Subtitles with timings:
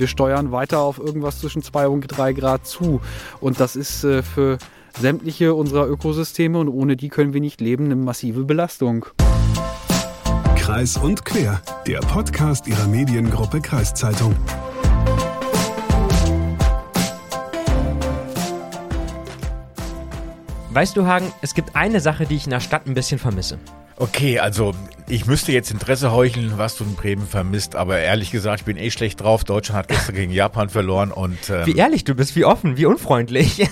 [0.00, 3.00] wir steuern weiter auf irgendwas zwischen 2 und 3 Grad zu.
[3.40, 4.58] Und das ist äh, für
[4.98, 9.06] sämtliche unserer Ökosysteme und ohne die können wir nicht leben, eine massive Belastung.
[10.56, 14.34] Kreis und Quer, der Podcast ihrer Mediengruppe Kreiszeitung.
[20.72, 23.58] Weißt du, Hagen, es gibt eine Sache, die ich in der Stadt ein bisschen vermisse.
[24.00, 24.74] Okay, also
[25.08, 28.78] ich müsste jetzt Interesse heucheln, was du in Bremen vermisst, aber ehrlich gesagt, ich bin
[28.78, 29.44] eh schlecht drauf.
[29.44, 32.86] Deutschland hat gestern gegen Japan verloren und ähm, Wie ehrlich du bist, wie offen, wie
[32.86, 33.68] unfreundlich.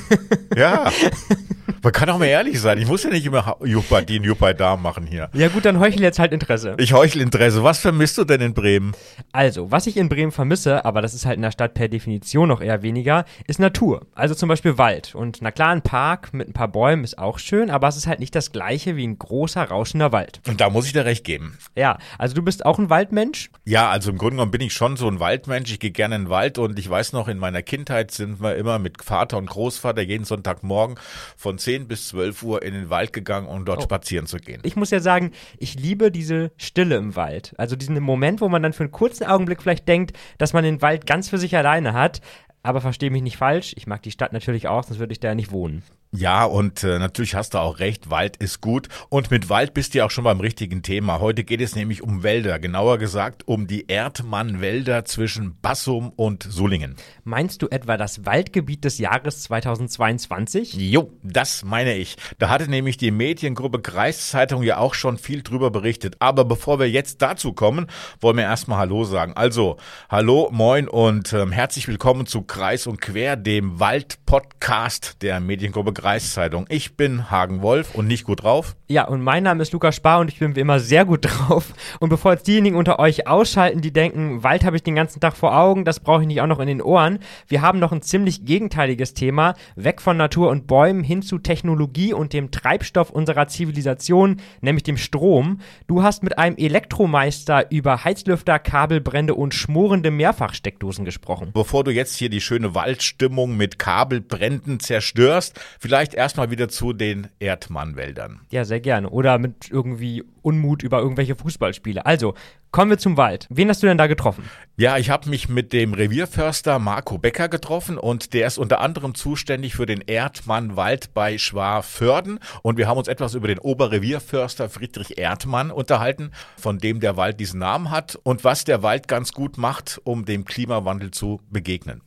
[0.55, 0.93] ja,
[1.83, 2.79] man kann auch mal ehrlich sein.
[2.79, 5.29] Ich muss ja nicht immer Juppei die Juppei da machen hier.
[5.33, 6.75] ja gut, dann heuchel jetzt halt Interesse.
[6.79, 7.63] Ich heuchle Interesse.
[7.63, 8.93] Was vermisst du denn in Bremen?
[9.33, 12.49] Also, was ich in Bremen vermisse, aber das ist halt in der Stadt per Definition
[12.49, 14.07] noch eher weniger, ist Natur.
[14.15, 15.15] Also zum Beispiel Wald.
[15.15, 18.07] Und na klar, ein Park mit ein paar Bäumen ist auch schön, aber es ist
[18.07, 20.41] halt nicht das gleiche wie ein großer, rauschender Wald.
[20.49, 21.59] Und da muss ich dir recht geben.
[21.77, 23.51] Ja, also du bist auch ein Waldmensch?
[23.65, 25.71] Ja, also im Grunde genommen bin ich schon so ein Waldmensch.
[25.71, 28.57] Ich gehe gerne in den Wald und ich weiß noch, in meiner Kindheit sind wir
[28.57, 30.97] immer mit Vater und Großvater jeden Sonntagmorgen
[31.37, 33.83] von 10 bis 12 Uhr in den Wald gegangen, um dort Oh.
[33.83, 34.61] spazieren zu gehen.
[34.65, 37.55] Ich muss ja sagen, ich liebe diese Stille im Wald.
[37.59, 40.83] Also diesen Moment, wo man dann für einen kurzen Augenblick vielleicht denkt, dass man den
[40.83, 42.21] Wald ganz für sich alleine hat.
[42.63, 45.29] Aber verstehe mich nicht falsch, ich mag die Stadt natürlich auch, sonst würde ich da
[45.29, 45.83] ja nicht wohnen.
[46.11, 48.89] Ja, und äh, natürlich hast du auch recht, Wald ist gut.
[49.11, 51.21] Und mit Wald bist du ja auch schon beim richtigen Thema.
[51.21, 56.97] Heute geht es nämlich um Wälder, genauer gesagt um die Erdmann-Wälder zwischen Bassum und Sulingen.
[57.25, 60.73] Meinst du etwa das Waldgebiet des Jahres 2022?
[60.73, 62.17] Jo, das meine ich.
[62.39, 66.17] Da hatte nämlich die Mediengruppe Kreiszeitung ja auch schon viel drüber berichtet.
[66.21, 67.87] Aber bevor wir jetzt dazu kommen,
[68.23, 69.35] wollen wir erstmal Hallo sagen.
[69.35, 69.77] Also,
[70.09, 76.67] hallo, moin und ähm, herzlich willkommen zu Kreis und Quer, dem Wald-Podcast der Mediengruppe Kreiszeitung.
[76.69, 78.77] Ich bin Hagen Wolf und nicht gut drauf.
[78.87, 81.75] Ja, und mein Name ist Lukas Spar und ich bin wie immer sehr gut drauf.
[81.99, 85.37] Und bevor jetzt diejenigen unter euch ausschalten, die denken, Wald habe ich den ganzen Tag
[85.37, 87.19] vor Augen, das brauche ich nicht auch noch in den Ohren.
[87.49, 89.55] Wir haben noch ein ziemlich gegenteiliges Thema.
[89.75, 94.99] Weg von Natur und Bäumen hin zu Technologie und dem Treibstoff unserer Zivilisation, nämlich dem
[94.99, 95.61] Strom.
[95.89, 101.51] Du hast mit einem Elektromeister über Heizlüfter, Kabelbrände und schmorende Mehrfachsteckdosen gesprochen.
[101.53, 107.29] Bevor du jetzt hier die schöne Waldstimmung mit Kabelbränden zerstörst, vielleicht erstmal wieder zu den
[107.39, 108.41] Erdmannwäldern.
[108.51, 109.09] Ja, sehr gerne.
[109.09, 112.05] Oder mit irgendwie Unmut über irgendwelche Fußballspiele.
[112.05, 112.35] Also,
[112.73, 113.47] kommen wir zum Wald.
[113.49, 114.45] Wen hast du denn da getroffen?
[114.77, 119.15] Ja, ich habe mich mit dem Revierförster Marco Becker getroffen und der ist unter anderem
[119.15, 125.17] zuständig für den Erdmannwald bei Schwarförden und wir haben uns etwas über den Oberrevierförster Friedrich
[125.17, 129.57] Erdmann unterhalten, von dem der Wald diesen Namen hat und was der Wald ganz gut
[129.57, 132.03] macht, um dem Klimawandel zu begegnen.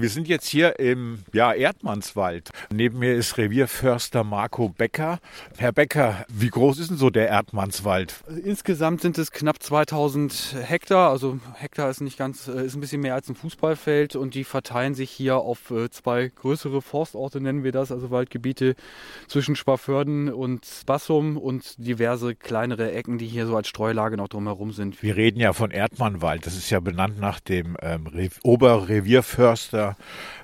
[0.00, 2.48] Wir sind jetzt hier im ja, Erdmannswald.
[2.72, 5.18] Neben mir ist Revierförster Marco Becker.
[5.58, 8.14] Herr Becker, wie groß ist denn so der Erdmannswald?
[8.42, 11.10] Insgesamt sind es knapp 2000 Hektar.
[11.10, 14.44] Also Hektar ist nicht ganz, äh, ist ein bisschen mehr als ein Fußballfeld und die
[14.44, 18.76] verteilen sich hier auf äh, zwei größere Forstorte, nennen wir das, also Waldgebiete
[19.28, 24.72] zwischen Schwaförden und Bassum und diverse kleinere Ecken, die hier so als Streulage noch drumherum
[24.72, 25.02] sind.
[25.02, 26.46] Wir reden ja von Erdmannwald.
[26.46, 28.30] Das ist ja benannt nach dem ähm, Re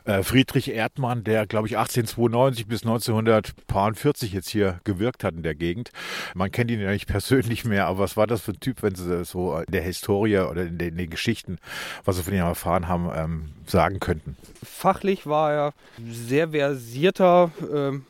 [0.04, 5.54] Äh, Friedrich Erdmann, der, glaube ich, 1892 bis 1940 jetzt hier gewirkt hat in der
[5.54, 5.90] Gegend.
[6.34, 8.94] Man kennt ihn ja nicht persönlich mehr, aber was war das für ein Typ, wenn
[8.94, 11.58] Sie so in der Historie oder in den, in den Geschichten,
[12.04, 14.36] was Sie von ihm erfahren haben, ähm, sagen könnten?
[14.62, 18.04] Fachlich war er sehr versierter ähm,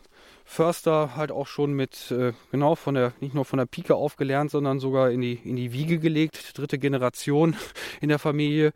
[0.48, 4.53] Förster, halt auch schon mit, äh, genau, von der, nicht nur von der Pike aufgelernt,
[4.53, 6.56] sondern sogar in die, in die Wiege gelegt.
[6.56, 7.56] Dritte Generation
[8.00, 8.72] in der Familie,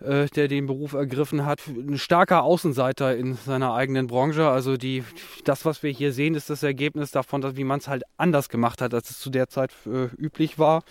[0.00, 1.66] äh, der den Beruf ergriffen hat.
[1.66, 4.48] Ein starker Außenseiter in seiner eigenen Branche.
[4.48, 5.04] Also die,
[5.44, 8.48] das, was wir hier sehen, ist das Ergebnis davon, dass, wie man es halt anders
[8.48, 10.82] gemacht hat, als es zu der Zeit äh, üblich war.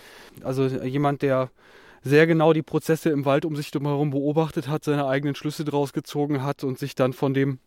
[0.42, 1.50] Also jemand, der
[2.06, 5.92] sehr genau die Prozesse im Wald um sich herum beobachtet hat, seine eigenen Schlüsse draus
[5.92, 7.58] gezogen hat und sich dann von dem,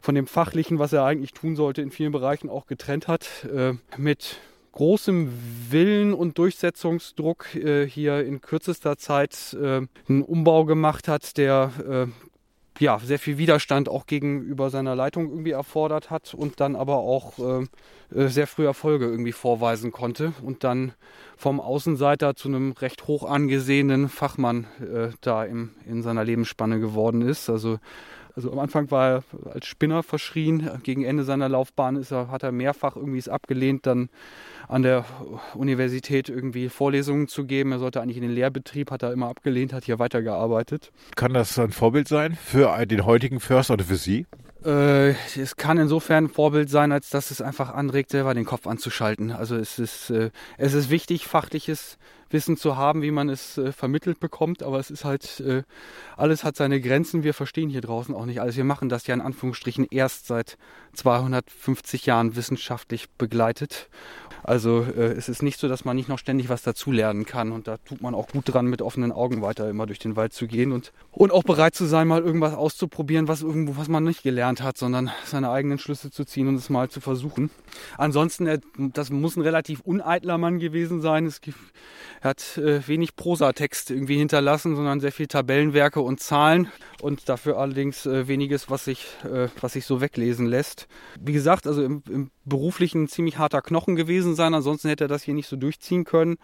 [0.00, 3.26] von dem Fachlichen, was er eigentlich tun sollte, in vielen Bereichen auch getrennt hat.
[3.52, 4.38] Äh, mit
[4.72, 5.32] großem
[5.70, 12.10] Willen und Durchsetzungsdruck äh, hier in kürzester Zeit äh, einen Umbau gemacht hat, der äh,
[12.80, 17.38] ja, sehr viel Widerstand auch gegenüber seiner Leitung irgendwie erfordert hat und dann aber auch
[17.38, 17.66] äh,
[18.18, 20.92] äh, sehr früh Erfolge irgendwie vorweisen konnte und dann
[21.36, 27.20] vom Außenseiter zu einem recht hoch angesehenen Fachmann äh, da im, in seiner Lebensspanne geworden
[27.22, 27.50] ist.
[27.50, 27.78] Also,
[28.40, 32.42] also am Anfang war er als Spinner verschrien, gegen Ende seiner Laufbahn ist er, hat
[32.42, 34.08] er mehrfach irgendwie es abgelehnt, dann
[34.66, 35.04] an der
[35.54, 37.72] Universität irgendwie Vorlesungen zu geben.
[37.72, 40.90] Er sollte eigentlich in den Lehrbetrieb, hat er immer abgelehnt, hat hier weitergearbeitet.
[41.16, 44.24] Kann das ein Vorbild sein für den heutigen Förster oder für Sie?
[44.64, 48.66] Äh, es kann insofern ein Vorbild sein, als dass es einfach anregt, selber den Kopf
[48.66, 49.32] anzuschalten.
[49.32, 51.98] Also es ist, äh, es ist wichtig, fachliches
[52.30, 55.62] Wissen zu haben, wie man es äh, vermittelt bekommt, aber es ist halt, äh,
[56.16, 57.22] alles hat seine Grenzen.
[57.22, 58.56] Wir verstehen hier draußen auch nicht alles.
[58.56, 60.56] Wir machen das ja in Anführungsstrichen erst seit
[60.94, 63.88] 250 Jahren wissenschaftlich begleitet.
[64.42, 67.68] Also äh, es ist nicht so, dass man nicht noch ständig was dazulernen kann und
[67.68, 70.46] da tut man auch gut dran, mit offenen Augen weiter immer durch den Wald zu
[70.46, 74.22] gehen und, und auch bereit zu sein, mal irgendwas auszuprobieren, was irgendwo, was man nicht
[74.22, 77.50] gelernt hat, sondern seine eigenen Schlüsse zu ziehen und es mal zu versuchen.
[77.98, 81.26] Ansonsten, er, das muss ein relativ uneitler Mann gewesen sein.
[81.26, 81.40] Es
[82.22, 86.68] er hat äh, wenig Prosatext irgendwie hinterlassen, sondern sehr viel Tabellenwerke und Zahlen
[87.00, 90.86] und dafür allerdings äh, weniges, was sich, äh, was sich so weglesen lässt.
[91.18, 95.22] Wie gesagt, also im, im beruflichen ziemlich harter Knochen gewesen sein, ansonsten hätte er das
[95.22, 96.36] hier nicht so durchziehen können.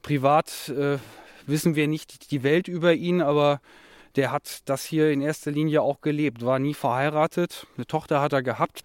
[0.00, 0.98] Privat äh,
[1.46, 3.60] wissen wir nicht die Welt über ihn, aber
[4.16, 8.32] der hat das hier in erster Linie auch gelebt, war nie verheiratet, eine Tochter hat
[8.32, 8.82] er gehabt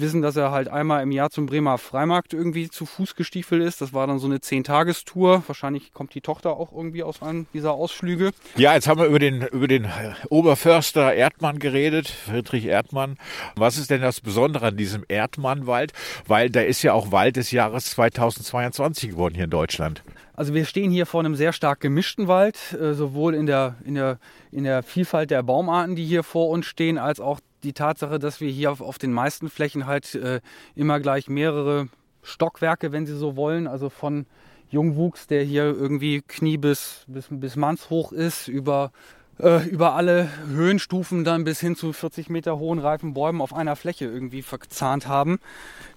[0.00, 3.80] wissen, dass er halt einmal im Jahr zum Bremer Freimarkt irgendwie zu Fuß gestiefelt ist.
[3.80, 5.44] Das war dann so eine Zehn-Tagestour.
[5.46, 8.32] Wahrscheinlich kommt die Tochter auch irgendwie aus einem dieser Ausflüge.
[8.56, 9.88] Ja, jetzt haben wir über den, über den
[10.28, 13.16] Oberförster Erdmann geredet, Friedrich Erdmann.
[13.56, 15.92] Was ist denn das Besondere an diesem Erdmannwald?
[16.26, 20.02] Weil da ist ja auch Wald des Jahres 2022 geworden hier in Deutschland.
[20.36, 23.94] Also wir stehen hier vor einem sehr stark gemischten Wald, äh, sowohl in der, in,
[23.94, 24.18] der,
[24.50, 28.40] in der Vielfalt der Baumarten, die hier vor uns stehen, als auch die Tatsache, dass
[28.40, 30.40] wir hier auf, auf den meisten Flächen halt äh,
[30.74, 31.88] immer gleich mehrere
[32.22, 34.26] Stockwerke, wenn Sie so wollen, also von
[34.68, 38.92] Jungwuchs, der hier irgendwie Knie bis, bis, bis mannshoch ist, über,
[39.38, 43.76] äh, über alle Höhenstufen dann bis hin zu 40 Meter hohen reifen Bäumen auf einer
[43.76, 45.38] Fläche irgendwie verzahnt haben.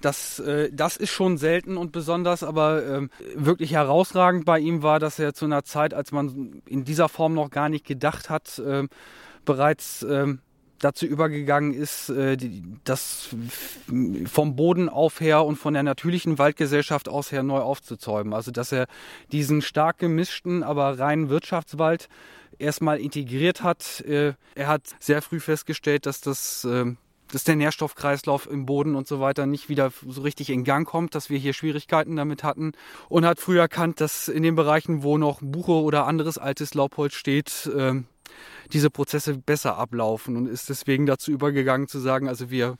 [0.01, 4.99] Das, äh, das ist schon selten und besonders, aber äh, wirklich herausragend bei ihm war,
[4.99, 8.59] dass er zu einer Zeit, als man in dieser Form noch gar nicht gedacht hat,
[8.59, 8.87] äh,
[9.45, 10.39] bereits ähm,
[10.79, 12.37] dazu übergegangen ist, äh,
[12.83, 13.29] das
[14.25, 18.33] vom Boden auf her und von der natürlichen Waldgesellschaft aus her neu aufzuzäumen.
[18.33, 18.87] Also dass er
[19.31, 22.09] diesen stark gemischten, aber reinen Wirtschaftswald
[22.59, 24.01] erstmal integriert hat.
[24.01, 26.85] Äh, er hat sehr früh festgestellt, dass das äh,
[27.31, 31.15] dass der Nährstoffkreislauf im Boden und so weiter nicht wieder so richtig in Gang kommt,
[31.15, 32.71] dass wir hier Schwierigkeiten damit hatten
[33.09, 37.15] und hat früh erkannt, dass in den Bereichen, wo noch Buche oder anderes altes Laubholz
[37.15, 37.69] steht,
[38.73, 42.77] diese Prozesse besser ablaufen und ist deswegen dazu übergegangen zu sagen, also wir,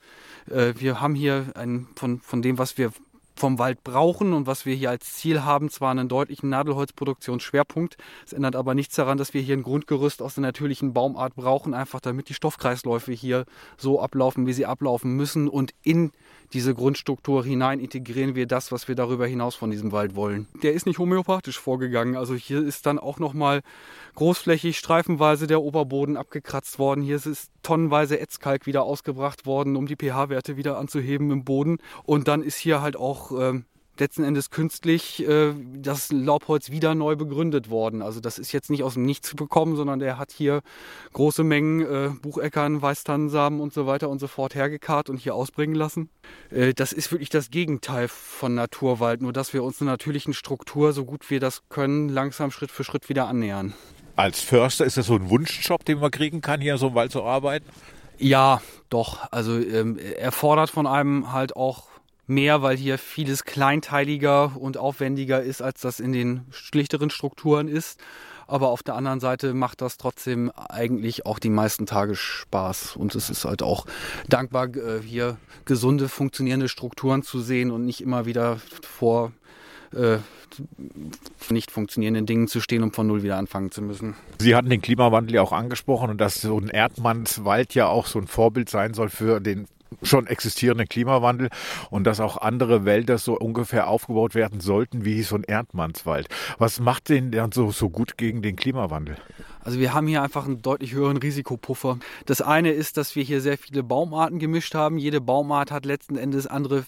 [0.50, 2.92] äh, wir haben hier ein, von, von dem, was wir
[3.38, 7.98] vom Wald brauchen und was wir hier als Ziel haben, zwar einen deutlichen Nadelholzproduktionsschwerpunkt.
[8.26, 11.74] Es ändert aber nichts daran, dass wir hier ein Grundgerüst aus der natürlichen Baumart brauchen,
[11.74, 13.46] einfach damit die Stoffkreisläufe hier
[13.78, 16.12] so ablaufen, wie sie ablaufen müssen und in
[16.54, 20.48] diese Grundstruktur hinein integrieren wir das, was wir darüber hinaus von diesem Wald wollen.
[20.64, 22.16] Der ist nicht homöopathisch vorgegangen.
[22.16, 23.62] Also hier ist dann auch nochmal
[24.18, 27.04] großflächig streifenweise der Oberboden abgekratzt worden.
[27.04, 31.78] Hier ist tonnenweise Ätzkalk wieder ausgebracht worden, um die pH-Werte wieder anzuheben im Boden.
[32.04, 33.66] Und dann ist hier halt auch ähm,
[34.00, 38.02] letzten Endes künstlich äh, das Laubholz wieder neu begründet worden.
[38.02, 40.62] Also das ist jetzt nicht aus dem Nichts bekommen, sondern der hat hier
[41.14, 45.76] große Mengen äh, Bucheckern, Weißtannensamen und so weiter und so fort hergekarrt und hier ausbringen
[45.76, 46.10] lassen.
[46.50, 50.92] Äh, das ist wirklich das Gegenteil von Naturwald, nur dass wir uns einer natürlichen Struktur,
[50.92, 53.76] so gut wir das können, langsam Schritt für Schritt wieder annähern.
[54.18, 57.12] Als Förster ist das so ein Wunschjob, den man kriegen kann, hier so im Wald
[57.12, 57.68] zu arbeiten?
[58.18, 59.32] Ja, doch.
[59.32, 61.84] Also ähm, er von einem halt auch
[62.26, 68.00] mehr, weil hier vieles kleinteiliger und aufwendiger ist, als das in den schlichteren Strukturen ist.
[68.48, 72.96] Aber auf der anderen Seite macht das trotzdem eigentlich auch die meisten Tage Spaß.
[72.96, 73.86] Und es ist halt auch
[74.28, 79.32] dankbar, äh, hier gesunde, funktionierende Strukturen zu sehen und nicht immer wieder vor
[79.94, 80.18] äh,
[81.50, 84.16] nicht funktionierenden Dingen zu stehen, um von Null wieder anfangen zu müssen.
[84.40, 88.20] Sie hatten den Klimawandel ja auch angesprochen und dass so ein Erdmannswald ja auch so
[88.20, 89.68] ein Vorbild sein soll für den
[90.04, 91.50] schon existierenden Klimawandel
[91.90, 96.28] und dass auch andere Wälder so ungefähr aufgebaut werden sollten wie so ein Erdmannswald.
[96.58, 99.18] Was macht den dann so, so gut gegen den Klimawandel?
[99.64, 102.00] Also wir haben hier einfach einen deutlich höheren Risikopuffer.
[102.26, 104.98] Das eine ist, dass wir hier sehr viele Baumarten gemischt haben.
[104.98, 106.86] Jede Baumart hat letzten Endes andere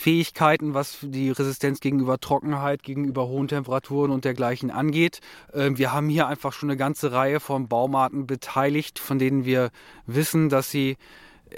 [0.00, 5.20] Fähigkeiten, was die Resistenz gegenüber Trockenheit, gegenüber hohen Temperaturen und dergleichen angeht.
[5.52, 9.70] Ähm, wir haben hier einfach schon eine ganze Reihe von Baumarten beteiligt, von denen wir
[10.06, 10.96] wissen, dass sie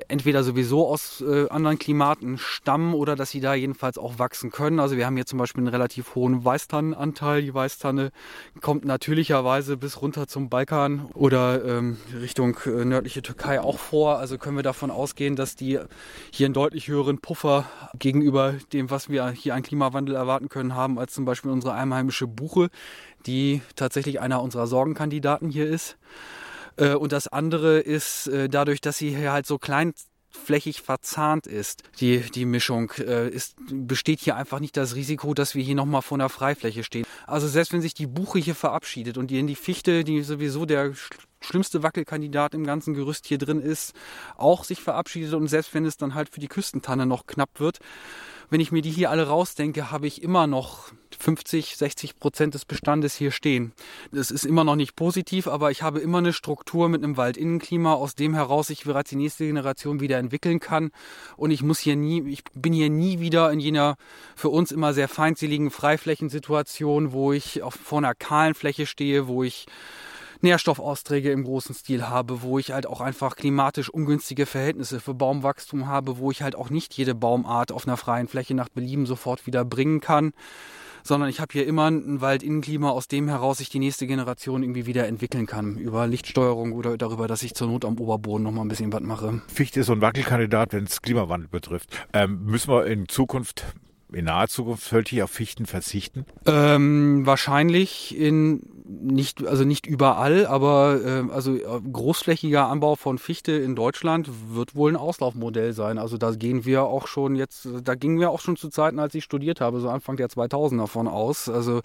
[0.08, 4.80] entweder sowieso aus äh, anderen Klimaten stammen oder dass sie da jedenfalls auch wachsen können.
[4.80, 7.42] Also wir haben hier zum Beispiel einen relativ hohen Weißtannenanteil.
[7.42, 8.10] Die Weißtanne
[8.60, 14.18] kommt natürlicherweise bis runter zum Balkan oder ähm, Richtung äh, nördliche Türkei auch vor.
[14.18, 15.78] Also können wir davon ausgehen, dass die
[16.30, 17.66] hier einen deutlich höheren Puffer
[17.98, 22.26] gegenüber dem, was wir hier an Klimawandel erwarten können, haben, als zum Beispiel unsere einheimische
[22.26, 22.70] Buche,
[23.26, 25.96] die tatsächlich einer unserer Sorgenkandidaten hier ist.
[26.76, 29.94] Äh, und das andere ist äh, dadurch, dass sie hier halt so klein
[30.32, 35.54] großflächig verzahnt ist, die, die Mischung, äh, ist, besteht hier einfach nicht das Risiko, dass
[35.54, 37.04] wir hier nochmal vor einer Freifläche stehen.
[37.26, 40.66] Also selbst wenn sich die Buche hier verabschiedet und die in die Fichte, die sowieso
[40.66, 40.92] der
[41.40, 43.94] schlimmste Wackelkandidat im ganzen Gerüst hier drin ist,
[44.36, 47.78] auch sich verabschiedet und selbst wenn es dann halt für die Küstentanne noch knapp wird,
[48.52, 52.66] wenn ich mir die hier alle rausdenke, habe ich immer noch 50, 60 Prozent des
[52.66, 53.72] Bestandes hier stehen.
[54.12, 57.94] Das ist immer noch nicht positiv, aber ich habe immer eine Struktur mit einem Waldinnenklima,
[57.94, 60.90] aus dem heraus ich bereits die nächste Generation wieder entwickeln kann.
[61.38, 63.96] Und ich muss hier nie, ich bin hier nie wieder in jener
[64.36, 69.42] für uns immer sehr feindseligen Freiflächensituation, wo ich auf, vor einer kahlen Fläche stehe, wo
[69.44, 69.64] ich
[70.42, 75.86] Nährstoffausträge im großen Stil habe, wo ich halt auch einfach klimatisch ungünstige Verhältnisse für Baumwachstum
[75.86, 79.46] habe, wo ich halt auch nicht jede Baumart auf einer freien Fläche nach Belieben sofort
[79.46, 80.32] wieder bringen kann
[81.04, 84.86] sondern ich habe hier immer ein Waldinnenklima, aus dem heraus ich die nächste Generation irgendwie
[84.86, 85.76] wieder entwickeln kann.
[85.76, 89.00] Über Lichtsteuerung oder darüber, dass ich zur Not am Oberboden noch mal ein bisschen was
[89.00, 89.42] mache.
[89.48, 92.06] Fichte ist so ein Wackelkandidat, wenn es Klimawandel betrifft.
[92.12, 93.64] Ähm, müssen wir in Zukunft
[94.12, 96.26] in naher Zukunft sollte ich auf Fichten verzichten?
[96.44, 98.62] Ähm, wahrscheinlich in
[99.00, 104.74] nicht, also nicht überall, aber äh, also äh, großflächiger Anbau von Fichte in Deutschland wird
[104.74, 105.98] wohl ein Auslaufmodell sein.
[105.98, 109.14] Also da gehen wir auch schon jetzt, da gingen wir auch schon zu Zeiten, als
[109.14, 111.48] ich studiert habe, so Anfang der 2000er von aus.
[111.48, 111.80] Also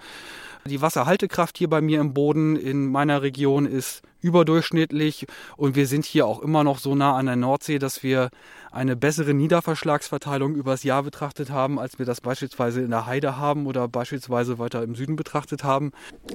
[0.65, 6.05] die Wasserhaltekraft hier bei mir im Boden in meiner Region ist überdurchschnittlich und wir sind
[6.05, 8.29] hier auch immer noch so nah an der Nordsee, dass wir
[8.71, 13.65] eine bessere Niederverschlagsverteilung übers Jahr betrachtet haben, als wir das beispielsweise in der Heide haben
[13.65, 15.91] oder beispielsweise weiter im Süden betrachtet haben.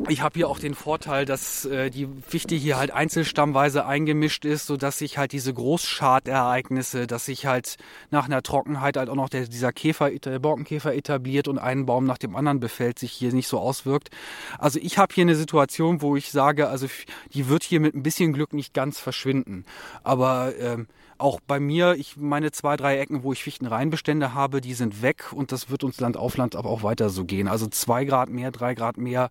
[0.08, 4.66] Ich habe hier auch den Vorteil, dass äh, die Fichte hier halt einzelstammweise eingemischt ist,
[4.66, 7.76] sodass sich halt diese Großschadereignisse, dass sich halt
[8.10, 12.04] nach einer Trockenheit halt auch noch der, dieser Käfer, der Borkenkäfer etabliert und einen Baum
[12.04, 14.10] nach dem anderen befällt, sich hier nicht so auswirkt.
[14.58, 16.86] Also ich habe hier eine Situation, wo ich sage, also
[17.32, 19.64] die wird hier mit ein bisschen Glück nicht ganz verschwinden.
[20.02, 20.86] Aber ähm,
[21.18, 25.32] auch bei mir, ich meine zwei, drei Ecken, wo ich Fichtenreinbestände habe, die sind weg
[25.32, 27.48] und das wird uns Land auf Land aber auch weiter so gehen.
[27.48, 29.30] Also zwei Grad mehr, drei Grad mehr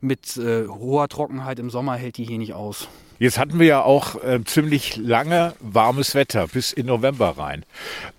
[0.00, 2.88] mit äh, hoher Trockenheit im Sommer hält die hier nicht aus.
[3.18, 7.64] Jetzt hatten wir ja auch äh, ziemlich lange warmes Wetter bis in November rein.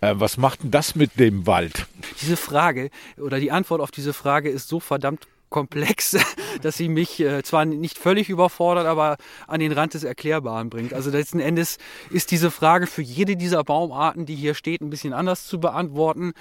[0.02, 1.88] Äh, was macht denn das mit dem Wald?
[2.22, 6.18] Diese Frage oder die Antwort auf diese Frage ist so verdammt komplex,
[6.62, 10.94] dass sie mich äh, zwar nicht völlig überfordert, aber an den Rand des Erklärbaren bringt.
[10.94, 11.78] Also letzten Endes
[12.10, 16.34] ist diese Frage für jede dieser Baumarten, die hier steht, ein bisschen anders zu beantworten.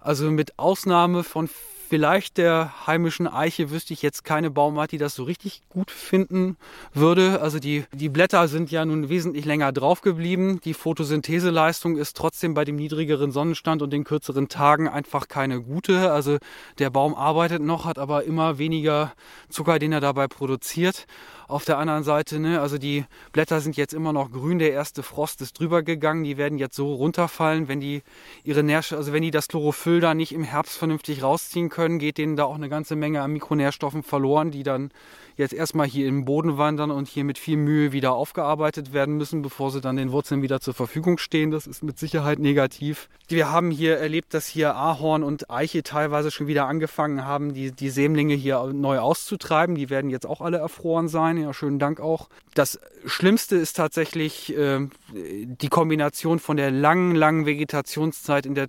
[0.00, 1.48] Also mit Ausnahme von
[1.94, 6.56] vielleicht der heimischen Eiche wüsste ich jetzt keine Baumart, die das so richtig gut finden
[6.92, 7.40] würde.
[7.40, 10.58] Also die, die Blätter sind ja nun wesentlich länger drauf geblieben.
[10.64, 16.10] Die Photosyntheseleistung ist trotzdem bei dem niedrigeren Sonnenstand und den kürzeren Tagen einfach keine gute.
[16.10, 16.38] Also
[16.80, 19.12] der Baum arbeitet noch, hat aber immer weniger
[19.48, 21.06] Zucker, den er dabei produziert.
[21.48, 25.02] Auf der anderen Seite, ne, also die Blätter sind jetzt immer noch grün, der erste
[25.02, 28.02] Frost ist drüber gegangen, die werden jetzt so runterfallen, wenn die
[28.44, 32.18] ihre Nährstoffe, also wenn die das Chlorophyll da nicht im Herbst vernünftig rausziehen können, geht
[32.18, 34.90] denen da auch eine ganze Menge an Mikronährstoffen verloren, die dann
[35.36, 39.42] jetzt erstmal hier im Boden wandern und hier mit viel Mühe wieder aufgearbeitet werden müssen,
[39.42, 41.50] bevor sie dann den Wurzeln wieder zur Verfügung stehen.
[41.50, 43.08] Das ist mit Sicherheit negativ.
[43.28, 47.72] Wir haben hier erlebt, dass hier Ahorn und Eiche teilweise schon wieder angefangen haben, die,
[47.72, 49.74] die Sämlinge hier neu auszutreiben.
[49.74, 51.33] Die werden jetzt auch alle erfroren sein.
[51.36, 52.28] Ja, schönen Dank auch.
[52.54, 58.68] Das Schlimmste ist tatsächlich äh, die Kombination von der langen, langen Vegetationszeit der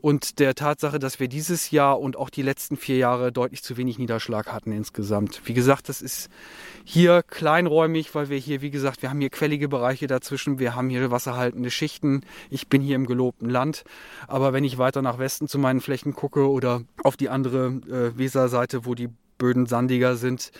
[0.00, 3.76] und der Tatsache, dass wir dieses Jahr und auch die letzten vier Jahre deutlich zu
[3.76, 5.40] wenig Niederschlag hatten insgesamt.
[5.46, 6.28] Wie gesagt, das ist
[6.84, 10.90] hier kleinräumig, weil wir hier, wie gesagt, wir haben hier quellige Bereiche dazwischen, wir haben
[10.90, 12.22] hier wasserhaltende Schichten.
[12.50, 13.84] Ich bin hier im gelobten Land,
[14.28, 18.16] aber wenn ich weiter nach Westen zu meinen Flächen gucke oder auf die andere äh,
[18.18, 20.52] Weserseite, wo die Böden sandiger sind,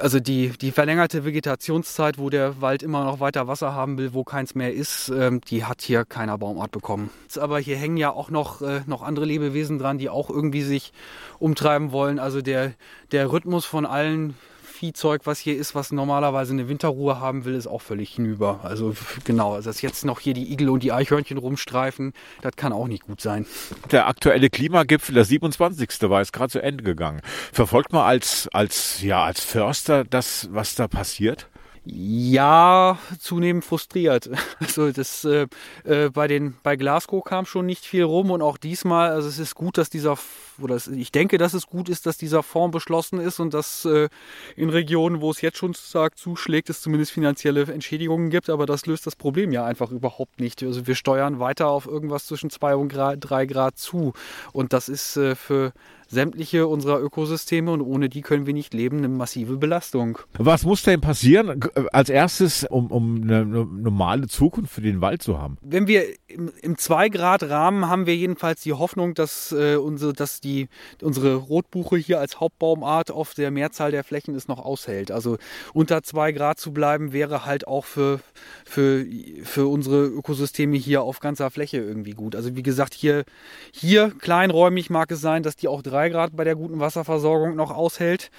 [0.00, 4.24] also die, die verlängerte Vegetationszeit, wo der Wald immer noch weiter Wasser haben will, wo
[4.24, 7.10] keins mehr ist, ähm, die hat hier keiner Baumart bekommen.
[7.38, 10.92] Aber hier hängen ja auch noch, äh, noch andere Lebewesen dran, die auch irgendwie sich
[11.38, 12.18] umtreiben wollen.
[12.18, 12.72] Also der,
[13.12, 14.34] der Rhythmus von allen
[14.82, 18.58] Viehzeug, was hier ist, was normalerweise eine Winterruhe haben will, ist auch völlig hinüber.
[18.64, 22.72] Also genau, also dass jetzt noch hier die Igel und die Eichhörnchen rumstreifen, das kann
[22.72, 23.46] auch nicht gut sein.
[23.92, 25.88] Der aktuelle Klimagipfel, der 27.
[26.10, 27.20] war jetzt gerade zu Ende gegangen.
[27.52, 31.46] Verfolgt man als, als, ja, als Förster das, was da passiert?
[31.84, 34.30] Ja, zunehmend frustriert.
[34.60, 35.48] Also das äh,
[35.84, 39.38] äh, bei den bei Glasgow kam schon nicht viel rum und auch diesmal, also es
[39.38, 40.16] ist gut, dass dieser
[40.60, 43.84] oder es, ich denke, dass es gut ist, dass dieser Fonds beschlossen ist und dass
[43.84, 44.08] äh,
[44.56, 48.86] in Regionen, wo es jetzt schon stark zuschlägt, es zumindest finanzielle Entschädigungen gibt, aber das
[48.86, 50.62] löst das Problem ja einfach überhaupt nicht.
[50.62, 54.12] Also wir steuern weiter auf irgendwas zwischen zwei und drei Grad zu
[54.52, 55.72] und das ist äh, für
[56.12, 60.18] sämtliche unserer Ökosysteme und ohne die können wir nicht leben, eine massive Belastung.
[60.34, 61.60] Was muss denn passieren
[61.92, 65.58] als erstes, um, um eine, eine normale Zukunft für den Wald zu haben?
[65.62, 70.68] Wenn wir im, im 2-Grad-Rahmen haben wir jedenfalls die Hoffnung, dass, äh, unsere, dass die,
[71.00, 75.10] unsere Rotbuche hier als Hauptbaumart auf der Mehrzahl der Flächen es noch aushält.
[75.10, 75.38] Also
[75.74, 78.20] unter 2 Grad zu bleiben, wäre halt auch für,
[78.64, 79.04] für,
[79.42, 82.36] für unsere Ökosysteme hier auf ganzer Fläche irgendwie gut.
[82.36, 83.24] Also wie gesagt, hier,
[83.72, 87.70] hier kleinräumig mag es sein, dass die auch 3 Grad bei der guten Wasserversorgung noch
[87.70, 88.30] aushält.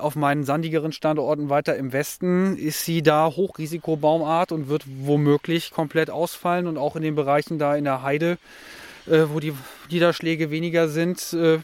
[0.00, 6.10] Auf meinen sandigeren Standorten weiter im Westen ist sie da Hochrisikobaumart und wird womöglich komplett
[6.10, 8.38] ausfallen und auch in den Bereichen da in der Heide,
[9.06, 9.54] äh, wo die
[9.90, 11.58] Niederschläge weniger sind, äh,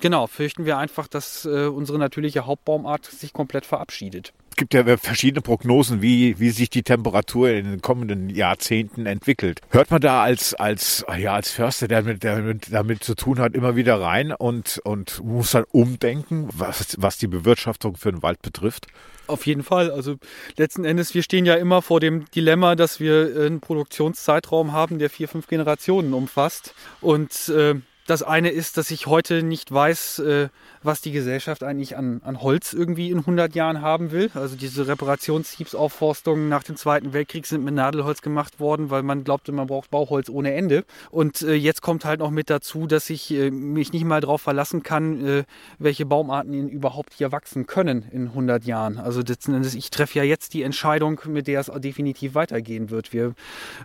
[0.00, 4.32] genau, fürchten wir einfach, dass äh, unsere natürliche Hauptbaumart sich komplett verabschiedet.
[4.54, 9.60] Es gibt ja verschiedene Prognosen, wie, wie sich die Temperatur in den kommenden Jahrzehnten entwickelt.
[9.70, 13.40] Hört man da als, als, ja, als Förster, der mit, der mit, damit zu tun
[13.40, 18.22] hat, immer wieder rein und, und muss dann umdenken, was, was die Bewirtschaftung für den
[18.22, 18.86] Wald betrifft?
[19.26, 19.90] Auf jeden Fall.
[19.90, 20.18] Also
[20.56, 25.10] letzten Endes, wir stehen ja immer vor dem Dilemma, dass wir einen Produktionszeitraum haben, der
[25.10, 26.76] vier, fünf Generationen umfasst.
[27.00, 27.74] Und äh,
[28.06, 30.48] das eine ist, dass ich heute nicht weiß, äh,
[30.84, 34.30] was die Gesellschaft eigentlich an, an Holz irgendwie in 100 Jahren haben will.
[34.34, 39.52] Also diese Reparationshiebesaufforstungen nach dem Zweiten Weltkrieg sind mit Nadelholz gemacht worden, weil man glaubte,
[39.52, 40.84] man braucht Bauholz ohne Ende.
[41.10, 44.42] Und äh, jetzt kommt halt noch mit dazu, dass ich äh, mich nicht mal darauf
[44.42, 45.44] verlassen kann, äh,
[45.78, 48.98] welche Baumarten überhaupt hier wachsen können in 100 Jahren.
[48.98, 53.12] Also ich treffe ja jetzt die Entscheidung, mit der es definitiv weitergehen wird.
[53.12, 53.34] Wir,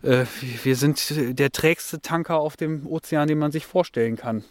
[0.04, 0.26] äh,
[0.64, 4.44] wir sind der trägste Tanker auf dem Ozean, den man sich vorstellen kann.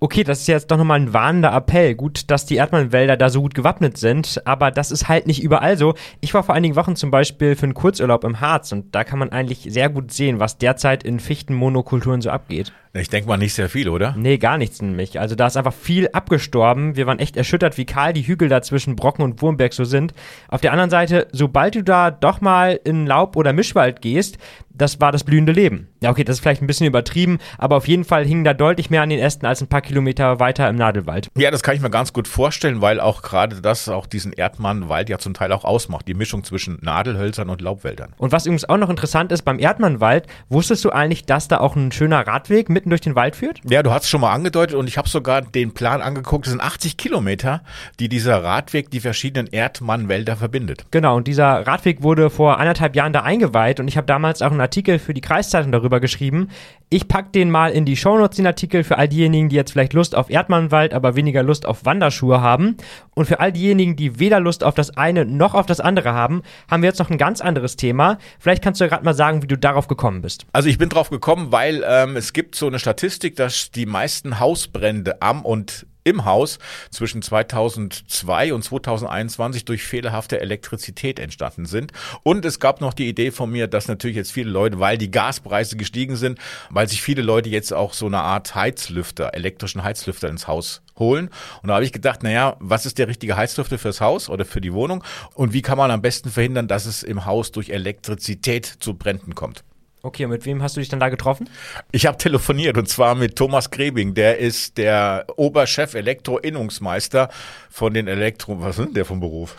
[0.00, 1.96] Okay, das ist jetzt doch nochmal ein warnender Appell.
[1.96, 5.76] Gut, dass die Erdmannwälder da so gut gewappnet sind, aber das ist halt nicht überall
[5.76, 5.94] so.
[6.20, 9.18] Ich war vor einigen Wochen zum Beispiel für einen Kurzurlaub im Harz und da kann
[9.18, 12.72] man eigentlich sehr gut sehen, was derzeit in Fichtenmonokulturen so abgeht.
[12.92, 14.14] Ich denke mal nicht sehr viel, oder?
[14.16, 15.20] Nee, gar nichts nämlich.
[15.20, 16.96] Also da ist einfach viel abgestorben.
[16.96, 20.14] Wir waren echt erschüttert, wie kahl die Hügel da zwischen Brocken und Wurmberg so sind.
[20.48, 24.38] Auf der anderen Seite, sobald du da doch mal in Laub- oder Mischwald gehst,
[24.78, 25.88] das war das blühende Leben.
[26.00, 28.90] Ja, okay, das ist vielleicht ein bisschen übertrieben, aber auf jeden Fall hingen da deutlich
[28.90, 31.28] mehr an den Ästen als ein paar Kilometer weiter im Nadelwald.
[31.36, 35.08] Ja, das kann ich mir ganz gut vorstellen, weil auch gerade das auch diesen Erdmannwald
[35.08, 38.14] ja zum Teil auch ausmacht, die Mischung zwischen Nadelhölzern und Laubwäldern.
[38.18, 41.74] Und was übrigens auch noch interessant ist, beim Erdmannwald, wusstest du eigentlich, dass da auch
[41.74, 43.60] ein schöner Radweg mitten durch den Wald führt?
[43.68, 46.52] Ja, du hast es schon mal angedeutet und ich habe sogar den Plan angeguckt, es
[46.52, 47.62] sind 80 Kilometer,
[47.98, 50.84] die dieser Radweg die verschiedenen Erdmannwälder verbindet.
[50.92, 54.52] Genau, und dieser Radweg wurde vor anderthalb Jahren da eingeweiht und ich habe damals auch
[54.52, 56.50] einen Artikel für die Kreiszeitung darüber geschrieben.
[56.88, 59.92] Ich packe den mal in die Shownotes, den Artikel, für all diejenigen, die jetzt vielleicht
[59.92, 62.76] Lust auf Erdmannwald, aber weniger Lust auf Wanderschuhe haben.
[63.18, 66.42] Und für all diejenigen, die weder Lust auf das eine noch auf das andere haben,
[66.70, 68.18] haben wir jetzt noch ein ganz anderes Thema.
[68.38, 70.46] Vielleicht kannst du ja gerade mal sagen, wie du darauf gekommen bist.
[70.52, 74.38] Also ich bin drauf gekommen, weil ähm, es gibt so eine Statistik, dass die meisten
[74.38, 81.92] Hausbrände am und im Haus zwischen 2002 und 2021 durch fehlerhafte Elektrizität entstanden sind.
[82.22, 85.10] Und es gab noch die Idee von mir, dass natürlich jetzt viele Leute, weil die
[85.10, 86.38] Gaspreise gestiegen sind,
[86.70, 91.30] weil sich viele Leute jetzt auch so eine Art Heizlüfter, elektrischen Heizlüfter ins Haus holen.
[91.62, 94.60] Und da habe ich gedacht, naja, was ist der richtige Heizlüfter fürs Haus oder für
[94.60, 95.04] die Wohnung?
[95.34, 99.34] Und wie kann man am besten verhindern, dass es im Haus durch Elektrizität zu Bränden
[99.34, 99.64] kommt?
[100.00, 101.50] Okay, und mit wem hast du dich dann da getroffen?
[101.90, 104.14] Ich habe telefoniert und zwar mit Thomas Grebing.
[104.14, 107.30] Der ist der Oberchef Elektroinnungsmeister
[107.68, 108.60] von den Elektro...
[108.60, 109.56] Was ist denn der vom Beruf?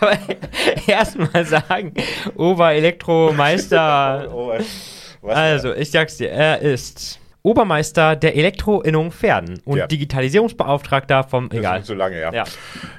[0.86, 1.94] Erstmal sagen,
[2.36, 4.32] Oberelektromeister.
[5.22, 9.86] also, ich sag's dir, er ist Obermeister der Elektroinnung Pferden und ja.
[9.86, 11.50] Digitalisierungsbeauftragter vom...
[11.50, 11.80] Das egal.
[11.80, 12.32] Ist so lange, ja.
[12.32, 12.44] ja.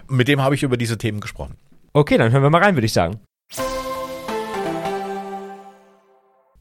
[0.08, 1.56] Mit dem habe ich über diese Themen gesprochen.
[1.94, 3.20] Okay, dann hören wir mal rein, würde ich sagen.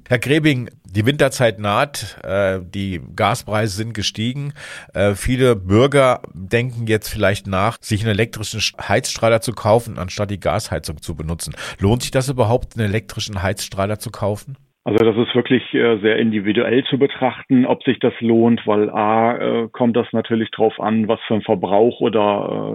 [0.08, 4.54] Herr Grebing, die Winterzeit naht, äh, die Gaspreise sind gestiegen.
[4.94, 10.40] Äh, viele Bürger denken jetzt vielleicht nach, sich einen elektrischen Heizstrahler zu kaufen, anstatt die
[10.40, 11.54] Gasheizung zu benutzen.
[11.78, 14.56] Lohnt sich das überhaupt, einen elektrischen Heizstrahler zu kaufen?
[14.84, 19.36] Also das ist wirklich äh, sehr individuell zu betrachten, ob sich das lohnt, weil A
[19.36, 22.20] äh, kommt das natürlich drauf an, was für ein Verbrauch oder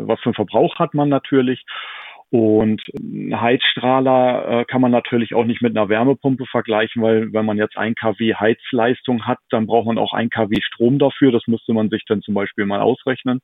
[0.04, 1.64] äh, was für ein Verbrauch hat man natürlich
[2.32, 7.46] und ein Heizstrahler äh, kann man natürlich auch nicht mit einer Wärmepumpe vergleichen, weil wenn
[7.46, 11.32] man jetzt ein kW Heizleistung hat, dann braucht man auch ein kW Strom dafür.
[11.32, 13.42] Das müsste man sich dann zum Beispiel mal ausrechnen.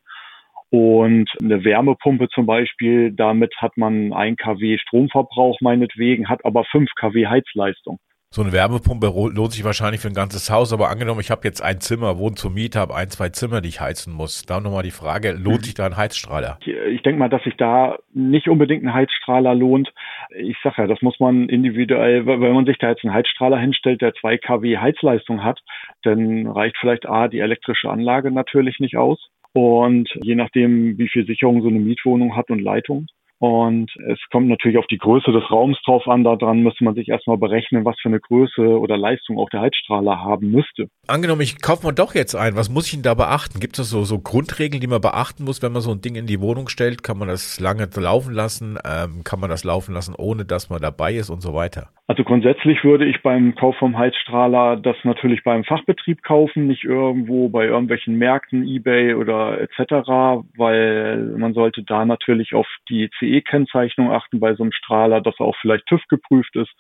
[0.70, 6.92] Und eine Wärmepumpe zum Beispiel, damit hat man ein kW Stromverbrauch meinetwegen, hat aber fünf
[6.96, 8.00] kW Heizleistung.
[8.36, 11.62] So eine Wärmepumpe lohnt sich wahrscheinlich für ein ganzes Haus, aber angenommen, ich habe jetzt
[11.62, 14.46] ein Zimmer, wohne zur Miete, habe ein, zwei Zimmer, die ich heizen muss.
[14.46, 16.58] Da nochmal die Frage, lohnt sich da ein Heizstrahler?
[16.60, 19.94] Ich, ich denke mal, dass sich da nicht unbedingt ein Heizstrahler lohnt.
[20.38, 24.02] Ich sage ja, das muss man individuell, wenn man sich da jetzt einen Heizstrahler hinstellt,
[24.02, 25.62] der 2 kW Heizleistung hat,
[26.04, 29.30] dann reicht vielleicht A, die elektrische Anlage natürlich nicht aus.
[29.54, 33.08] Und je nachdem, wie viel Sicherung so eine Mietwohnung hat und Leitung,
[33.46, 36.24] und es kommt natürlich auf die Größe des Raums drauf an.
[36.24, 40.20] Daran müsste man sich erstmal berechnen, was für eine Größe oder Leistung auch der Heizstrahler
[40.20, 40.90] haben müsste.
[41.06, 42.56] Angenommen, ich kaufe mal doch jetzt ein.
[42.56, 43.60] Was muss ich denn da beachten?
[43.60, 46.26] Gibt es so, so Grundregeln, die man beachten muss, wenn man so ein Ding in
[46.26, 47.04] die Wohnung stellt?
[47.04, 48.80] Kann man das lange laufen lassen?
[48.84, 51.90] Ähm, kann man das laufen lassen, ohne dass man dabei ist und so weiter?
[52.08, 57.50] Also grundsätzlich würde ich beim Kauf vom Heizstrahler das natürlich beim Fachbetrieb kaufen, nicht irgendwo
[57.50, 64.40] bei irgendwelchen Märkten, eBay oder etc., weil man sollte da natürlich auf die CE-Kennzeichnung achten
[64.40, 66.72] bei so einem Strahler, dass er auch vielleicht TÜV geprüft ist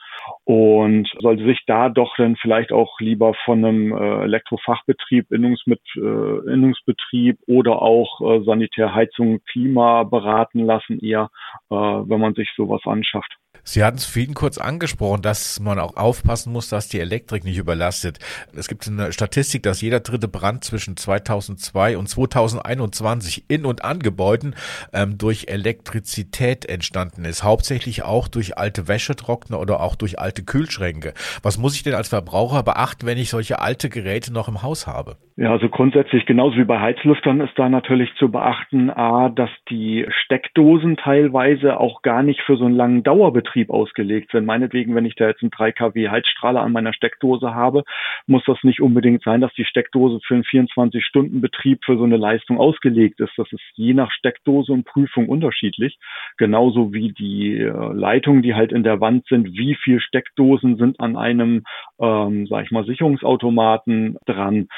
[0.43, 5.99] und sollte sich da doch dann vielleicht auch lieber von einem äh, Elektrofachbetrieb, Innungsmit, äh,
[5.99, 11.29] Innungsbetrieb oder auch äh, Sanitärheizung, Klima beraten lassen eher,
[11.69, 13.35] äh, wenn man sich sowas anschafft.
[13.67, 17.58] Sie hatten es vorhin kurz angesprochen, dass man auch aufpassen muss, dass die Elektrik nicht
[17.58, 18.19] überlastet.
[18.56, 23.99] Es gibt eine Statistik, dass jeder dritte Brand zwischen 2002 und 2021 in und an
[23.99, 24.56] Gebäuden
[24.93, 27.43] ähm, durch Elektrizität entstanden ist.
[27.43, 31.15] Hauptsächlich auch durch alte Wäschetrockner oder auch durch alte Kühlschränke.
[31.41, 34.86] Was muss ich denn als Verbraucher beachten, wenn ich solche alte Geräte noch im Haus
[34.86, 35.17] habe?
[35.37, 40.05] Ja, also grundsätzlich genauso wie bei Heizlüftern ist da natürlich zu beachten, a, dass die
[40.23, 44.45] Steckdosen teilweise auch gar nicht für so einen langen Dauerbetrieb ausgelegt sind.
[44.45, 47.83] Meinetwegen, wenn ich da jetzt einen 3 kW Heizstrahler an meiner Steckdose habe,
[48.27, 52.57] muss das nicht unbedingt sein, dass die Steckdose für einen 24-Stunden-Betrieb für so eine Leistung
[52.57, 53.33] ausgelegt ist.
[53.35, 55.99] Das ist je nach Steckdose und Prüfung unterschiedlich.
[56.37, 61.01] Genauso wie die äh, Leitungen, die halt in der Wand sind, wie viel Steckdosen sind
[61.01, 61.65] an einem,
[61.99, 64.69] ähm, sag ich mal, Sicherungsautomaten dran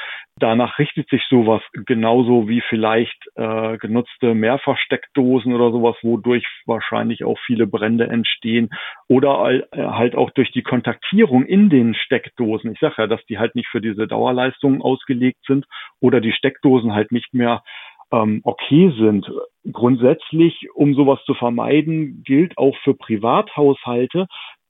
[0.48, 7.38] Danach richtet sich sowas genauso wie vielleicht äh, genutzte Mehrfachsteckdosen oder sowas, wodurch wahrscheinlich auch
[7.44, 8.70] viele Brände entstehen
[9.08, 12.72] oder äh, halt auch durch die Kontaktierung in den Steckdosen.
[12.72, 15.66] Ich sage ja, dass die halt nicht für diese Dauerleistungen ausgelegt sind
[16.00, 17.62] oder die Steckdosen halt nicht mehr
[18.10, 19.30] ähm, okay sind.
[19.70, 24.28] Grundsätzlich, um sowas zu vermeiden, gilt auch für Privathaushalte,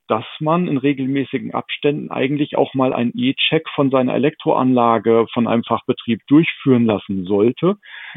[0.08, 5.64] dass man in regelmäßigen Abständen eigentlich auch mal einen E-Check von seiner Elektroanlage von einem
[5.64, 7.76] Fachbetrieb durchführen lassen sollte,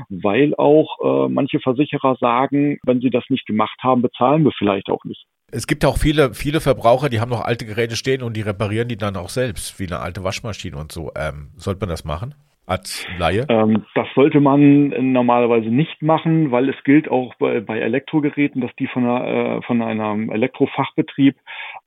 [0.10, 4.90] weil auch äh, manche Versicherer sagen, wenn sie das nicht gemacht haben, bezahlen wir vielleicht
[4.90, 5.26] auch nicht.
[5.54, 8.88] Es gibt auch viele, viele Verbraucher, die haben noch alte Geräte stehen und die reparieren
[8.88, 11.12] die dann auch selbst, wie eine alte Waschmaschine und so.
[11.16, 12.34] Ähm, sollte man das machen?
[12.72, 13.46] Als Laie?
[13.50, 18.74] Ähm, das sollte man normalerweise nicht machen, weil es gilt auch bei, bei Elektrogeräten, dass
[18.78, 21.36] die von, einer, äh, von einem Elektrofachbetrieb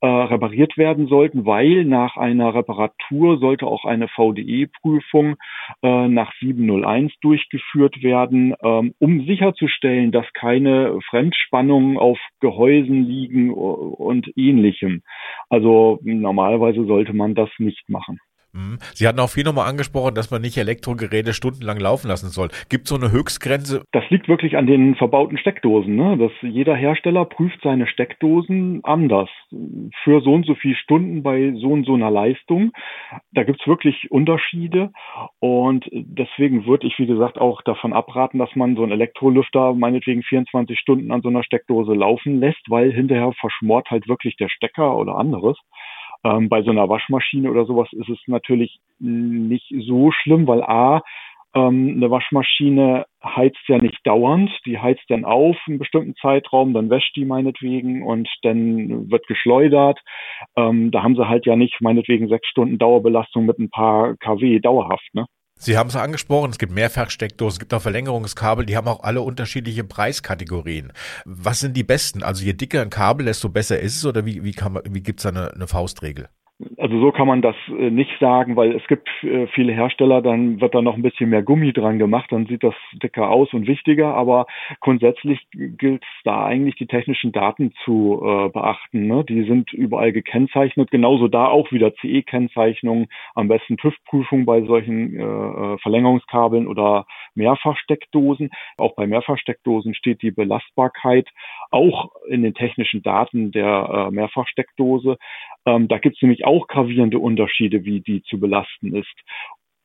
[0.01, 5.37] äh, repariert werden sollten, weil nach einer Reparatur sollte auch eine VDE-Prüfung
[5.81, 14.31] äh, nach 701 durchgeführt werden, ähm, um sicherzustellen, dass keine Fremdspannungen auf Gehäusen liegen und
[14.37, 15.01] ähnlichem.
[15.49, 18.19] Also normalerweise sollte man das nicht machen.
[18.55, 18.77] Mhm.
[18.93, 22.49] Sie hatten auch viel nochmal angesprochen, dass man nicht Elektrogeräte stundenlang laufen lassen soll.
[22.69, 23.83] Gibt es so eine Höchstgrenze?
[23.91, 25.95] Das liegt wirklich an den verbauten Steckdosen.
[25.95, 26.17] Ne?
[26.17, 29.29] Dass jeder Hersteller prüft seine Steckdosen anders.
[30.03, 32.71] Für so und so viele Stunden bei so und so einer Leistung.
[33.33, 34.91] Da gibt es wirklich Unterschiede.
[35.39, 40.23] Und deswegen würde ich, wie gesagt, auch davon abraten, dass man so einen Elektrolüfter meinetwegen
[40.23, 44.95] 24 Stunden an so einer Steckdose laufen lässt, weil hinterher verschmort halt wirklich der Stecker
[44.95, 45.57] oder anderes.
[46.25, 51.03] Ähm, bei so einer Waschmaschine oder sowas ist es natürlich nicht so schlimm, weil A,
[51.53, 56.89] ähm, eine Waschmaschine heizt ja nicht dauernd, die heizt dann auf einen bestimmten Zeitraum, dann
[56.89, 59.99] wäscht die meinetwegen und dann wird geschleudert.
[60.57, 64.59] Ähm, da haben sie halt ja nicht meinetwegen sechs Stunden Dauerbelastung mit ein paar kW
[64.59, 65.27] dauerhaft, ne?
[65.57, 69.21] Sie haben es angesprochen, es gibt Mehrfachsteckdosen, es gibt auch Verlängerungskabel, die haben auch alle
[69.21, 70.91] unterschiedliche Preiskategorien.
[71.23, 72.23] Was sind die besten?
[72.23, 75.01] Also je dicker ein Kabel, desto besser ist es oder wie, wie, kann man, wie
[75.01, 76.27] gibt es da eine, eine Faustregel?
[76.77, 80.61] Also so kann man das äh, nicht sagen, weil es gibt äh, viele Hersteller, dann
[80.61, 83.67] wird da noch ein bisschen mehr Gummi dran gemacht, dann sieht das dicker aus und
[83.67, 84.45] wichtiger, aber
[84.79, 89.05] grundsätzlich gilt es da eigentlich die technischen Daten zu äh, beachten.
[89.05, 89.25] Ne?
[89.27, 95.77] Die sind überall gekennzeichnet, genauso da auch wieder CE-Kennzeichnung, am besten TÜV-Prüfung bei solchen äh,
[95.79, 98.49] Verlängerungskabeln oder Mehrfachsteckdosen.
[98.77, 101.27] Auch bei Mehrfachsteckdosen steht die Belastbarkeit
[101.71, 105.17] auch in den technischen Daten der äh, Mehrfachsteckdose.
[105.65, 109.15] Ähm, da gibt es nämlich auch gravierende Unterschiede, wie die zu belasten ist.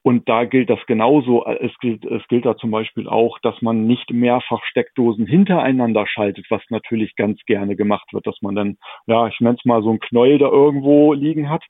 [0.03, 1.45] Und da gilt das genauso.
[1.45, 6.47] Es gilt, es gilt da zum Beispiel auch, dass man nicht mehrfach Steckdosen hintereinander schaltet,
[6.49, 9.91] was natürlich ganz gerne gemacht wird, dass man dann, ja, ich nenne es mal so
[9.91, 11.65] ein Knäuel da irgendwo liegen hat.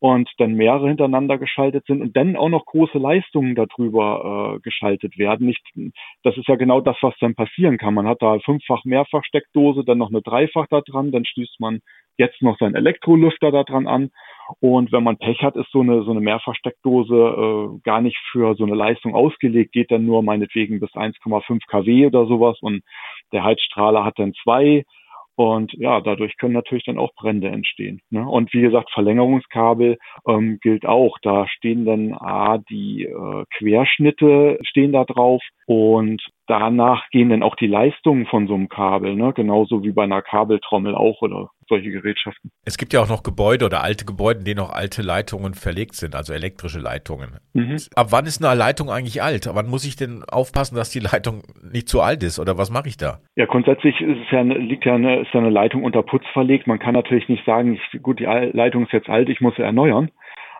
[0.00, 5.18] und dann mehrere hintereinander geschaltet sind und dann auch noch große Leistungen darüber äh, geschaltet
[5.18, 5.46] werden.
[5.46, 5.62] Nicht,
[6.22, 7.94] das ist ja genau das, was dann passieren kann.
[7.94, 11.80] Man hat da fünffach mehrfach Steckdose, dann noch eine Dreifach da dran, dann schließt man
[12.18, 14.10] jetzt noch seinen Elektrolüfter da dran an.
[14.60, 18.54] Und wenn man Pech hat, ist so eine, so eine Mehrfachsteckdose äh, gar nicht für
[18.54, 22.82] so eine Leistung ausgelegt, geht dann nur meinetwegen bis 1,5 kW oder sowas und
[23.32, 24.84] der Heizstrahler hat dann zwei
[25.34, 28.00] und ja, dadurch können natürlich dann auch Brände entstehen.
[28.10, 28.28] Ne?
[28.28, 29.98] Und wie gesagt, Verlängerungskabel
[30.28, 31.16] ähm, gilt auch.
[31.22, 37.56] Da stehen dann A, die äh, Querschnitte stehen da drauf und danach gehen dann auch
[37.56, 39.32] die Leistungen von so einem Kabel, ne?
[39.34, 42.50] genauso wie bei einer Kabeltrommel auch oder solche Gerätschaften.
[42.64, 45.94] Es gibt ja auch noch Gebäude oder alte Gebäude, in denen noch alte Leitungen verlegt
[45.94, 47.38] sind, also elektrische Leitungen.
[47.54, 47.76] Mhm.
[47.94, 49.46] Ab wann ist eine Leitung eigentlich alt?
[49.46, 52.70] Ab wann muss ich denn aufpassen, dass die Leitung nicht zu alt ist oder was
[52.70, 53.20] mache ich da?
[53.36, 56.66] Ja, grundsätzlich ist es ja, liegt ja eine, ist ja eine Leitung unter Putz verlegt.
[56.66, 59.62] Man kann natürlich nicht sagen, ich, gut, die Leitung ist jetzt alt, ich muss sie
[59.62, 60.10] erneuern.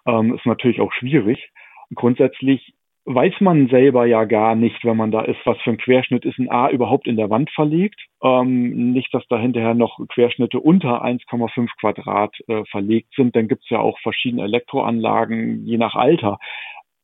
[0.07, 1.51] Ähm, ist natürlich auch schwierig.
[1.95, 6.25] Grundsätzlich weiß man selber ja gar nicht, wenn man da ist, was für ein Querschnitt
[6.25, 8.01] ist ein A überhaupt in der Wand verlegt.
[8.23, 13.35] Ähm, nicht, dass da hinterher noch Querschnitte unter 1,5 Quadrat äh, verlegt sind.
[13.35, 16.39] Dann gibt's ja auch verschiedene Elektroanlagen, je nach Alter.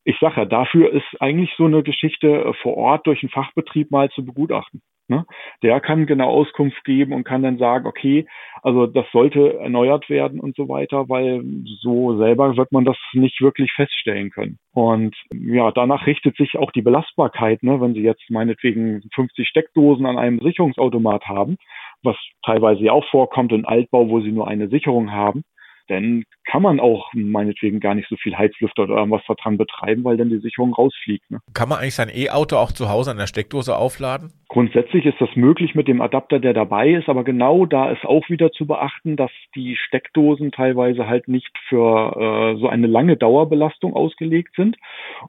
[0.05, 3.91] Ich sage ja, dafür ist eigentlich so eine Geschichte äh, vor Ort durch einen Fachbetrieb
[3.91, 4.81] mal zu begutachten.
[5.09, 5.25] Ne?
[5.63, 8.27] Der kann genau Auskunft geben und kann dann sagen, okay,
[8.61, 11.43] also das sollte erneuert werden und so weiter, weil
[11.81, 14.59] so selber wird man das nicht wirklich feststellen können.
[14.71, 17.81] Und ja, danach richtet sich auch die Belastbarkeit, ne?
[17.81, 21.57] wenn Sie jetzt meinetwegen 50 Steckdosen an einem Sicherungsautomat haben,
[22.03, 25.43] was teilweise ja auch vorkommt in Altbau, wo Sie nur eine Sicherung haben,
[25.89, 30.17] dann kann man auch meinetwegen gar nicht so viel Heizlüfter oder irgendwas dran betreiben, weil
[30.17, 31.29] dann die Sicherung rausfliegt.
[31.29, 31.39] Ne?
[31.53, 34.31] Kann man eigentlich sein E-Auto auch zu Hause an der Steckdose aufladen?
[34.47, 38.29] Grundsätzlich ist das möglich mit dem Adapter, der dabei ist, aber genau da ist auch
[38.29, 43.93] wieder zu beachten, dass die Steckdosen teilweise halt nicht für äh, so eine lange Dauerbelastung
[43.93, 44.77] ausgelegt sind.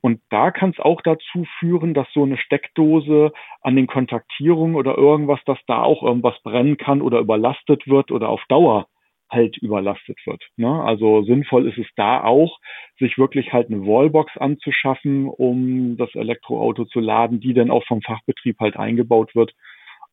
[0.01, 4.97] Und da kann es auch dazu führen, dass so eine Steckdose an den Kontaktierungen oder
[4.97, 8.87] irgendwas, dass da auch irgendwas brennen kann oder überlastet wird oder auf Dauer
[9.31, 10.43] halt überlastet wird.
[10.57, 10.83] Ne?
[10.83, 12.59] Also sinnvoll ist es da auch,
[12.99, 18.03] sich wirklich halt eine Wallbox anzuschaffen, um das Elektroauto zu laden, die dann auch vom
[18.03, 19.53] Fachbetrieb halt eingebaut wird.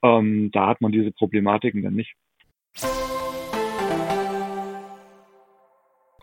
[0.04, 2.14] Ähm, da hat man diese Problematiken dann nicht.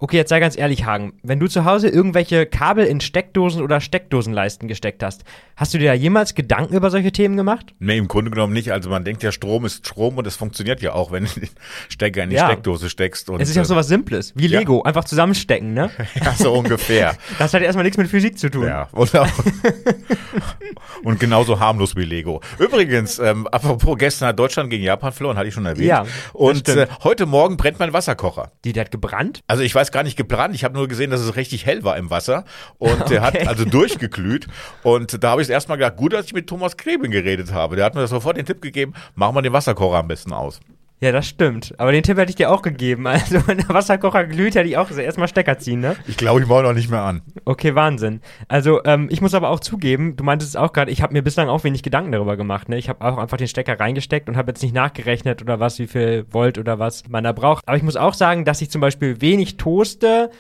[0.01, 1.13] Okay, jetzt sei ganz ehrlich, Hagen.
[1.23, 5.23] Wenn du zu Hause irgendwelche Kabel in Steckdosen oder Steckdosenleisten gesteckt hast,
[5.55, 7.75] hast du dir da jemals Gedanken über solche Themen gemacht?
[7.79, 8.73] Nee, im Grunde genommen nicht.
[8.73, 11.49] Also man denkt ja, Strom ist Strom und es funktioniert ja auch, wenn du den
[11.89, 12.47] Stecker in die ja.
[12.47, 13.31] Steckdose steckst.
[13.31, 14.85] Und, es ist ja äh, so was Simples, wie Lego, ja.
[14.85, 15.91] einfach zusammenstecken, ne?
[16.23, 17.17] ja, so ungefähr.
[17.39, 18.67] das hat ja erstmal nichts mit Physik zu tun.
[18.67, 19.29] Ja, und, auch,
[21.05, 22.41] und genauso harmlos wie Lego.
[22.59, 25.87] Übrigens, ähm, apropos, gestern hat Deutschland gegen Japan verloren, hatte ich schon erwähnt.
[25.87, 28.51] Ja, und äh, heute Morgen brennt mein Wasserkocher.
[28.65, 29.41] Die, der hat gebrannt?
[29.47, 30.55] Also ich weiß gar nicht gebrannt.
[30.55, 32.45] Ich habe nur gesehen, dass es richtig hell war im Wasser
[32.79, 33.15] und okay.
[33.15, 34.47] der hat also durchgeglüht.
[34.83, 37.77] Und da habe ich erstmal gedacht, gut, dass ich mit Thomas Kreben geredet habe.
[37.77, 40.61] Der hat mir sofort den Tipp gegeben, machen wir den Wasserkocher am besten aus.
[41.05, 41.75] Ja, das stimmt.
[41.77, 43.07] Aber den Tipp hätte ich dir auch gegeben.
[43.15, 45.97] Also, wenn der Wasserkocher glüht, hätte ich auch erstmal Stecker ziehen, ne?
[46.07, 47.23] Ich glaube, ich mache noch nicht mehr an.
[47.45, 48.21] Okay, Wahnsinn.
[48.49, 51.23] Also, ähm, ich muss aber auch zugeben, du meintest es auch gerade, ich habe mir
[51.23, 52.79] bislang auch wenig Gedanken darüber gemacht, ne?
[52.79, 55.87] Ich habe auch einfach den Stecker reingesteckt und habe jetzt nicht nachgerechnet oder was, wie
[55.87, 57.63] viel Volt oder was man da braucht.
[57.67, 60.31] Aber ich muss auch sagen, dass ich zum Beispiel wenig toaste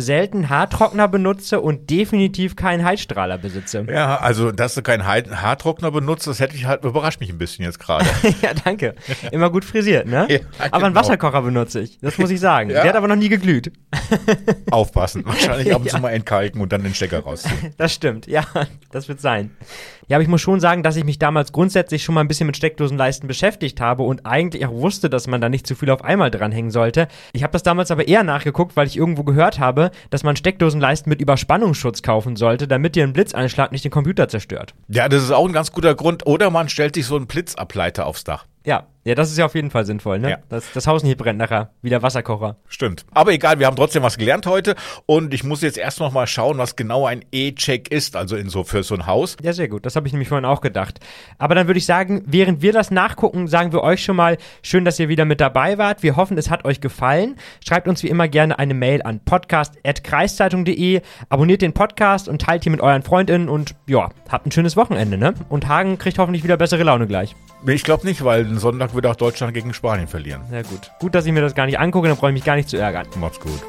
[0.00, 3.86] selten Haartrockner benutze und definitiv keinen Heizstrahler besitze.
[3.90, 7.64] Ja, also dass du keinen Haartrockner benutzt, das hätte ich halt überrascht mich ein bisschen
[7.64, 8.06] jetzt gerade.
[8.42, 8.94] ja, danke.
[9.32, 10.26] Immer gut frisiert, ne?
[10.38, 11.00] Ja, aber einen genau.
[11.00, 12.70] Wasserkocher benutze ich, das muss ich sagen.
[12.70, 12.82] Ja.
[12.82, 13.72] Der hat aber noch nie geglüht.
[14.70, 15.24] Aufpassen.
[15.24, 17.74] Wahrscheinlich ab und zu mal entkalken und dann den Stecker rausziehen.
[17.76, 18.44] Das stimmt, ja,
[18.90, 19.50] das wird sein.
[20.08, 22.46] Ja, aber ich muss schon sagen, dass ich mich damals grundsätzlich schon mal ein bisschen
[22.46, 26.02] mit Steckdosenleisten beschäftigt habe und eigentlich auch wusste, dass man da nicht zu viel auf
[26.02, 27.08] einmal dranhängen sollte.
[27.34, 31.10] Ich habe das damals aber eher nachgeguckt, weil ich irgendwo gehört habe, dass man Steckdosenleisten
[31.10, 34.74] mit Überspannungsschutz kaufen sollte, damit dir ein Blitzeinschlag nicht den Computer zerstört.
[34.88, 36.26] Ja, das ist auch ein ganz guter Grund.
[36.26, 38.46] Oder man stellt sich so einen Blitzableiter aufs Dach.
[38.64, 40.30] Ja, ja, das ist ja auf jeden Fall sinnvoll, ne?
[40.30, 40.38] Ja.
[40.48, 42.56] Das, das Haus nicht brennt nachher, wie der Wasserkocher.
[42.68, 43.06] Stimmt.
[43.12, 44.74] Aber egal, wir haben trotzdem was gelernt heute
[45.06, 48.48] und ich muss jetzt erst noch mal schauen, was genau ein E-Check ist, also in
[48.48, 49.36] so für so ein Haus.
[49.42, 49.86] Ja, sehr gut.
[49.86, 51.00] Das habe ich nämlich vorhin auch gedacht.
[51.38, 54.84] Aber dann würde ich sagen, während wir das nachgucken, sagen wir euch schon mal schön,
[54.84, 56.02] dass ihr wieder mit dabei wart.
[56.02, 57.36] Wir hoffen, es hat euch gefallen.
[57.64, 61.00] Schreibt uns wie immer gerne eine Mail an podcast@kreiszeitung.de.
[61.28, 65.16] Abonniert den Podcast und teilt ihn mit euren Freundinnen und ja, habt ein schönes Wochenende,
[65.16, 65.34] ne?
[65.48, 67.34] Und Hagen kriegt hoffentlich wieder bessere Laune gleich.
[67.66, 70.42] Ich glaube nicht, weil Sonntag wird auch Deutschland gegen Spanien verlieren.
[70.50, 70.90] Ja gut.
[71.00, 72.76] Gut, dass ich mir das gar nicht angucke, dann brauche ich mich gar nicht zu
[72.76, 73.06] ärgern.
[73.18, 73.62] Macht's gut.